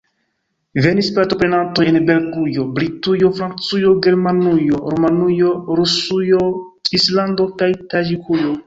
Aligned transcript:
Venis 0.85 1.09
partoprenantoj 1.17 1.85
el 1.91 1.99
Belgujo, 2.07 2.65
Britujo, 2.79 3.31
Francujo, 3.41 3.93
Germanujo, 4.07 4.83
Rumanujo, 4.95 5.53
Rusujo, 5.83 6.45
Svislando 6.91 7.51
kaj 7.63 7.75
Taĝikujo. 7.95 8.55